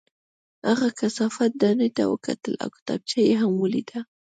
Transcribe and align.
هغه 0.67 0.87
کثافت 0.99 1.51
دانۍ 1.61 1.89
ته 1.97 2.03
وکتل 2.13 2.53
او 2.63 2.69
کتابچه 2.77 3.17
یې 3.27 3.33
هم 3.41 3.51
ولیده 3.57 3.99